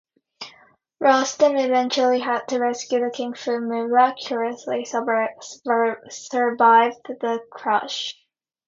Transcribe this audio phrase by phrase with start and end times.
[0.99, 5.61] Rostam eventually had to rescue the king who, miraculously, survived
[7.05, 8.17] the crash.